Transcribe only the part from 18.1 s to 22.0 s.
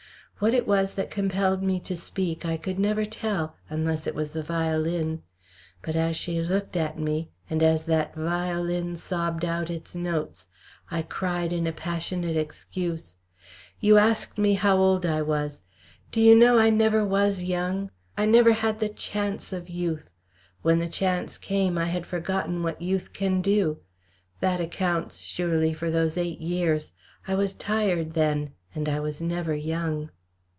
I never had the chance of youth! When the chance came, I